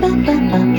ba 0.00 0.08
ba 0.26 0.34
ba 0.50 0.73